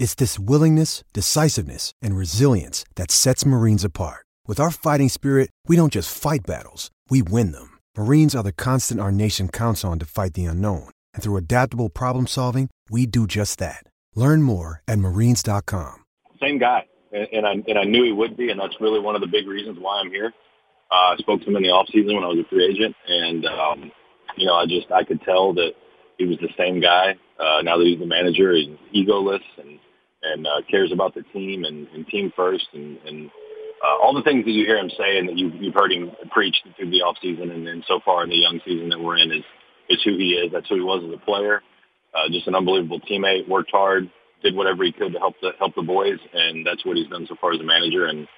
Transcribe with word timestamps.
It's 0.00 0.14
this 0.14 0.38
willingness, 0.38 1.04
decisiveness, 1.12 1.92
and 2.00 2.16
resilience 2.16 2.86
that 2.94 3.10
sets 3.10 3.44
Marines 3.44 3.84
apart. 3.84 4.24
With 4.46 4.58
our 4.58 4.70
fighting 4.70 5.10
spirit, 5.10 5.50
we 5.66 5.76
don't 5.76 5.92
just 5.92 6.08
fight 6.10 6.40
battles, 6.46 6.90
we 7.10 7.20
win 7.20 7.52
them. 7.52 7.76
Marines 7.98 8.34
are 8.34 8.42
the 8.42 8.50
constant 8.50 8.98
our 8.98 9.12
nation 9.12 9.50
counts 9.50 9.84
on 9.84 9.98
to 9.98 10.06
fight 10.06 10.32
the 10.32 10.46
unknown. 10.46 10.88
And 11.12 11.22
through 11.22 11.36
adaptable 11.36 11.90
problem 11.90 12.26
solving, 12.26 12.70
we 12.88 13.04
do 13.04 13.26
just 13.26 13.58
that. 13.58 13.84
Learn 14.14 14.40
more 14.40 14.80
at 14.88 14.98
marines.com. 14.98 16.02
Same 16.40 16.58
guy. 16.58 16.86
And, 17.12 17.28
and, 17.32 17.46
I, 17.46 17.52
and 17.68 17.78
I 17.78 17.84
knew 17.84 18.02
he 18.02 18.12
would 18.12 18.38
be, 18.38 18.48
and 18.48 18.58
that's 18.58 18.80
really 18.80 19.00
one 19.00 19.16
of 19.16 19.20
the 19.20 19.26
big 19.26 19.46
reasons 19.46 19.76
why 19.78 20.00
I'm 20.00 20.10
here. 20.10 20.32
Uh, 20.90 21.12
I 21.12 21.16
spoke 21.18 21.42
to 21.42 21.46
him 21.46 21.56
in 21.56 21.62
the 21.62 21.68
off 21.68 21.88
season 21.92 22.14
when 22.14 22.24
I 22.24 22.28
was 22.28 22.38
a 22.38 22.48
free 22.48 22.64
agent, 22.64 22.96
and 23.06 23.44
um, 23.44 23.92
you 24.38 24.46
know, 24.46 24.54
I 24.54 24.64
just 24.64 24.90
I 24.90 25.04
could 25.04 25.20
tell 25.20 25.52
that 25.54 25.72
he 26.16 26.24
was 26.24 26.38
the 26.38 26.48
same 26.56 26.80
guy. 26.80 27.16
Uh, 27.38 27.60
now 27.60 27.76
that 27.76 27.84
he's 27.84 27.98
the 27.98 28.06
manager, 28.06 28.54
he's 28.54 28.78
egoless 28.94 29.44
and 29.58 29.78
and 30.22 30.46
uh, 30.46 30.62
cares 30.70 30.92
about 30.92 31.14
the 31.14 31.22
team 31.32 31.64
and, 31.64 31.88
and 31.88 32.06
team 32.06 32.32
first 32.36 32.66
and, 32.72 32.98
and 33.06 33.30
uh, 33.84 33.96
all 34.02 34.14
the 34.14 34.22
things 34.22 34.44
that 34.44 34.50
you 34.50 34.66
hear 34.66 34.76
him 34.76 34.90
say 34.90 35.18
and 35.18 35.28
that 35.28 35.36
you've, 35.36 35.54
you've 35.54 35.74
heard 35.74 35.92
him 35.92 36.10
preach 36.30 36.56
through 36.76 36.90
the 36.90 37.02
off 37.02 37.16
season 37.22 37.50
and 37.50 37.66
then 37.66 37.82
so 37.88 38.00
far 38.04 38.22
in 38.24 38.28
the 38.30 38.36
young 38.36 38.60
season 38.64 38.88
that 38.90 39.00
we're 39.00 39.16
in 39.16 39.32
is 39.32 39.44
is 39.88 40.00
who 40.04 40.16
he 40.16 40.38
is. 40.38 40.52
That's 40.52 40.68
who 40.68 40.76
he 40.76 40.82
was 40.82 41.02
as 41.04 41.12
a 41.12 41.24
player. 41.24 41.62
Uh, 42.14 42.28
just 42.30 42.46
an 42.46 42.54
unbelievable 42.54 43.00
teammate. 43.00 43.48
Worked 43.48 43.72
hard, 43.72 44.10
did 44.42 44.54
whatever 44.54 44.84
he 44.84 44.92
could 44.92 45.12
to 45.12 45.18
help 45.18 45.34
the 45.42 45.50
help 45.58 45.74
the 45.74 45.82
boys, 45.82 46.18
and 46.32 46.66
that's 46.66 46.84
what 46.84 46.96
he's 46.96 47.08
done 47.08 47.26
so 47.28 47.36
far 47.40 47.52
as 47.52 47.60
a 47.60 47.64
manager. 47.64 48.06
And 48.06 48.28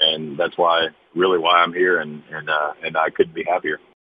and 0.00 0.38
that's 0.38 0.56
why 0.56 0.88
really 1.14 1.38
why 1.38 1.62
I'm 1.62 1.72
here, 1.72 2.00
and 2.00 2.22
and 2.30 2.48
uh, 2.48 2.72
and 2.82 2.96
I 2.96 3.10
couldn't 3.10 3.34
be 3.34 3.44
happier. 3.44 3.78